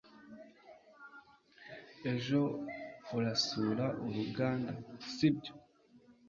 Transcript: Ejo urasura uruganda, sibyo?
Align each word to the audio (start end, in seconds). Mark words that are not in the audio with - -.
Ejo 2.13 2.41
urasura 3.17 3.85
uruganda, 4.05 4.71
sibyo? 5.13 5.53